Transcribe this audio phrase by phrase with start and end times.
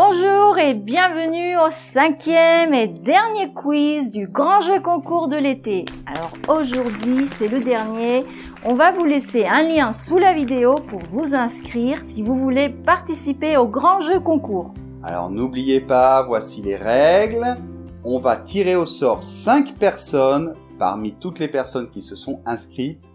[0.00, 5.86] Bonjour et bienvenue au cinquième et dernier quiz du grand jeu concours de l'été.
[6.06, 8.24] Alors aujourd'hui c'est le dernier.
[8.64, 12.68] On va vous laisser un lien sous la vidéo pour vous inscrire si vous voulez
[12.68, 14.72] participer au grand jeu concours.
[15.02, 17.56] Alors n'oubliez pas, voici les règles.
[18.04, 23.10] On va tirer au sort 5 personnes parmi toutes les personnes qui se sont inscrites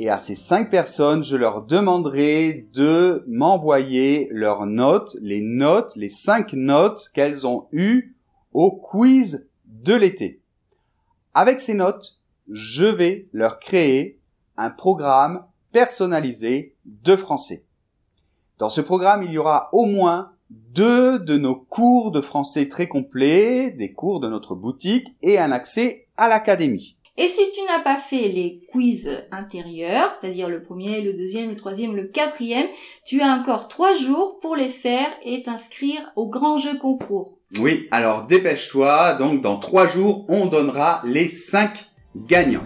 [0.00, 6.08] et à ces cinq personnes, je leur demanderai de m'envoyer leurs notes, les notes, les
[6.08, 8.16] cinq notes qu'elles ont eues
[8.54, 10.40] au quiz de l'été.
[11.34, 12.18] Avec ces notes,
[12.48, 14.18] je vais leur créer
[14.56, 17.66] un programme personnalisé de français.
[18.56, 22.88] Dans ce programme, il y aura au moins deux de nos cours de français très
[22.88, 26.96] complets, des cours de notre boutique et un accès à l'académie.
[27.22, 31.56] Et si tu n'as pas fait les quiz intérieurs, c'est-à-dire le premier, le deuxième, le
[31.56, 32.66] troisième, le quatrième,
[33.04, 37.36] tu as encore trois jours pour les faire et t'inscrire au grand jeu concours.
[37.58, 42.64] Oui, alors dépêche-toi, donc dans trois jours, on donnera les cinq gagnants.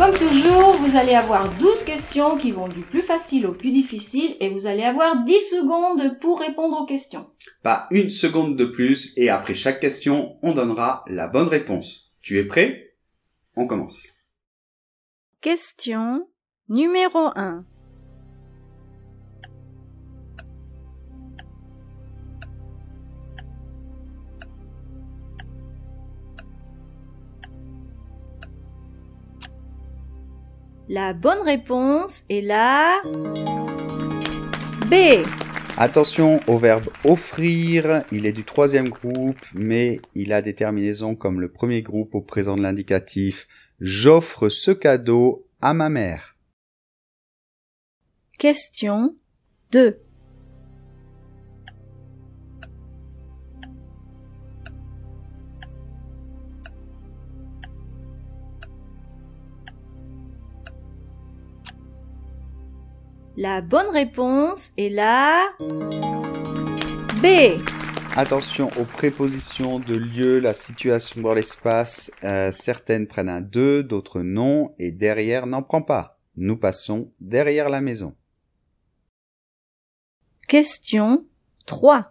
[0.00, 4.34] Comme toujours, vous allez avoir 12 questions qui vont du plus facile au plus difficile
[4.40, 7.28] et vous allez avoir 10 secondes pour répondre aux questions.
[7.62, 12.14] Pas une seconde de plus et après chaque question, on donnera la bonne réponse.
[12.22, 12.94] Tu es prêt?
[13.56, 14.06] On commence.
[15.42, 16.26] Question
[16.70, 17.66] numéro 1.
[30.92, 33.00] La bonne réponse est la
[34.88, 35.24] B.
[35.76, 41.40] Attention au verbe offrir, il est du troisième groupe, mais il a des terminaisons comme
[41.40, 43.46] le premier groupe au présent de l'indicatif.
[43.78, 46.36] J'offre ce cadeau à ma mère.
[48.36, 49.14] Question
[49.70, 49.96] 2.
[63.42, 65.48] La bonne réponse est la
[67.22, 67.58] B.
[68.14, 72.12] Attention aux prépositions de lieu, la situation dans l'espace.
[72.22, 76.20] Euh, certaines prennent un de, d'autres non, et derrière n'en prend pas.
[76.36, 78.14] Nous passons derrière la maison.
[80.46, 81.24] Question
[81.64, 82.09] 3.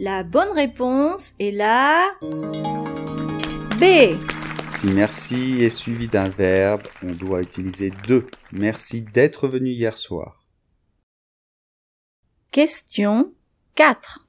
[0.00, 2.12] La bonne réponse est la
[3.80, 4.16] B.
[4.68, 8.28] Si merci est suivi d'un verbe, on doit utiliser deux.
[8.52, 10.44] Merci d'être venu hier soir.
[12.52, 13.32] Question
[13.74, 14.27] 4.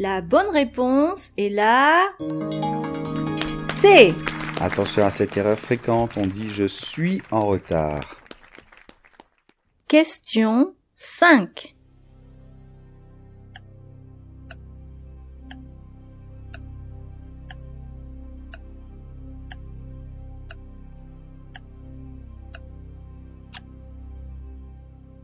[0.00, 2.10] La bonne réponse est la
[3.64, 4.14] C.
[4.60, 8.04] Attention à cette erreur fréquente, on dit je suis en retard.
[9.88, 11.74] Question 5.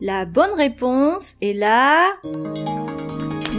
[0.01, 2.09] La bonne réponse est la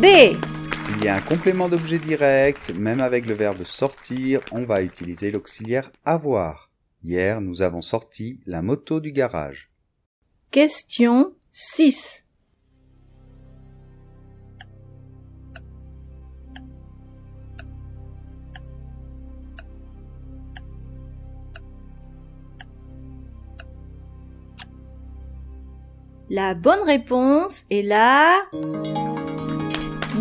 [0.01, 0.35] B.
[0.81, 5.31] S'il y a un complément d'objet direct, même avec le verbe sortir, on va utiliser
[5.31, 6.69] l'auxiliaire avoir.
[7.03, 9.69] Hier, nous avons sorti la moto du garage.
[10.51, 12.25] Question 6.
[26.29, 28.41] La bonne réponse est la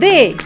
[0.05, 0.37] B.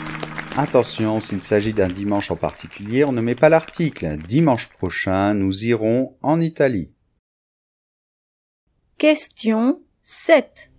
[0.56, 4.16] Attention, s'il s'agit d'un dimanche en particulier, on ne met pas l'article.
[4.19, 6.93] Dimanche prochain, nous irons en Italie.
[8.99, 10.70] Question 7.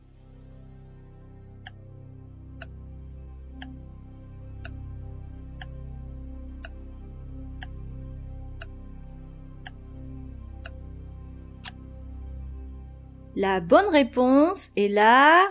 [13.36, 15.50] La bonne réponse est la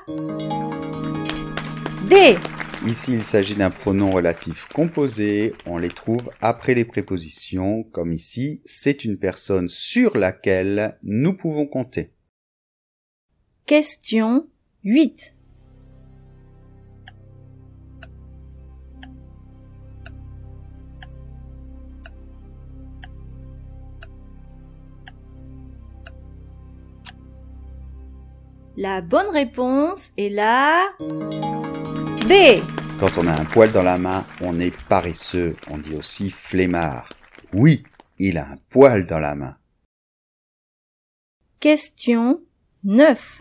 [2.09, 2.39] D.
[2.87, 5.53] Ici, il s'agit d'un pronom relatif composé.
[5.67, 11.67] On les trouve après les prépositions, comme ici, c'est une personne sur laquelle nous pouvons
[11.67, 12.13] compter.
[13.67, 14.49] Question
[14.85, 15.35] 8.
[28.77, 30.29] La bonne réponse est.
[30.29, 30.85] La...
[32.29, 32.61] B.
[33.01, 35.57] Quand on a un poil dans la main, on est paresseux.
[35.71, 37.09] On dit aussi flemmard.
[37.55, 37.85] Oui,
[38.19, 39.57] il a un poil dans la main.
[41.59, 42.43] Question
[42.85, 43.41] 9.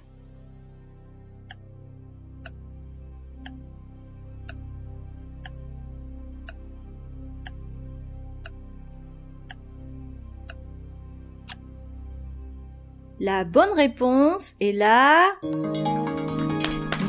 [13.19, 15.33] La bonne réponse est la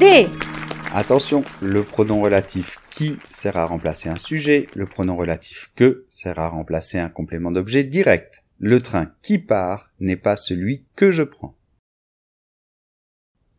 [0.00, 0.28] D.
[0.94, 6.38] Attention, le pronom relatif qui sert à remplacer un sujet, le pronom relatif que sert
[6.38, 8.42] à remplacer un complément d'objet direct.
[8.58, 11.54] Le train qui part n'est pas celui que je prends.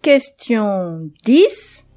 [0.01, 1.88] Question 10.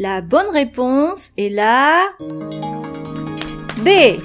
[0.00, 2.10] La bonne réponse est la
[3.78, 4.22] B.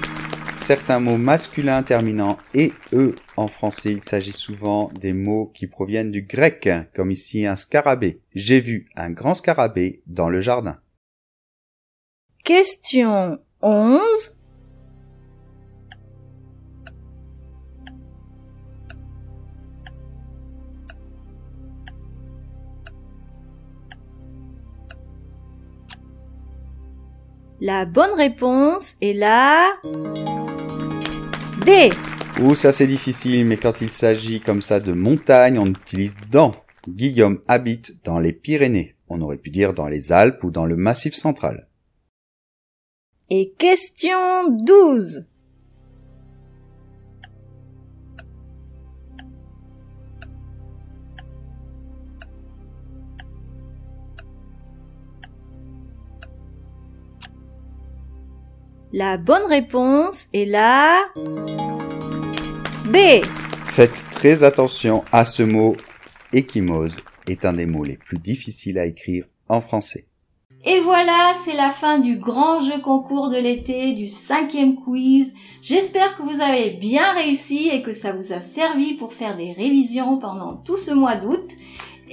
[0.54, 6.12] Certains mots masculins terminant et e en français, il s'agit souvent des mots qui proviennent
[6.12, 8.20] du grec, comme ici un scarabée.
[8.36, 10.78] J'ai vu un grand scarabée dans le jardin.
[12.44, 14.33] Question 11.
[27.66, 29.72] La bonne réponse est la
[31.64, 31.88] D.
[32.42, 36.54] Ouh, ça c'est difficile, mais quand il s'agit comme ça de montagne, on utilise dans.
[36.86, 38.96] Guillaume habite dans les Pyrénées.
[39.08, 41.70] On aurait pu dire dans les Alpes ou dans le Massif central.
[43.30, 45.24] Et question 12.
[58.96, 61.06] La bonne réponse est la
[62.92, 63.26] B.
[63.64, 65.74] Faites très attention à ce mot.
[66.32, 70.06] Échymose est un des mots les plus difficiles à écrire en français.
[70.64, 75.34] Et voilà, c'est la fin du grand jeu concours de l'été, du cinquième quiz.
[75.60, 79.52] J'espère que vous avez bien réussi et que ça vous a servi pour faire des
[79.54, 81.50] révisions pendant tout ce mois d'août.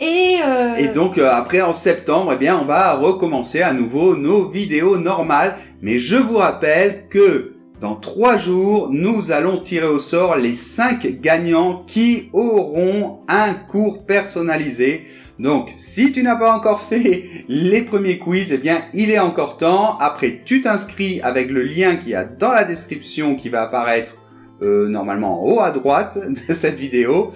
[0.01, 0.73] Et, euh...
[0.73, 4.97] Et donc euh, après en septembre, eh bien on va recommencer à nouveau nos vidéos
[4.97, 5.55] normales.
[5.81, 11.19] Mais je vous rappelle que dans trois jours, nous allons tirer au sort les cinq
[11.19, 15.01] gagnants qui auront un cours personnalisé.
[15.39, 19.57] Donc, si tu n'as pas encore fait les premiers quiz, eh bien, il est encore
[19.57, 19.97] temps.
[19.97, 24.17] Après, tu t'inscris avec le lien qui a dans la description qui va apparaître
[24.61, 27.31] euh, normalement en haut à droite de cette vidéo.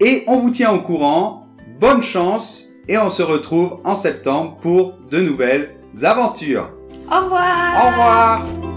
[0.00, 1.47] Et on vous tient au courant.
[1.80, 6.70] Bonne chance et on se retrouve en septembre pour de nouvelles aventures.
[7.10, 7.84] Au revoir.
[7.84, 8.67] Au revoir.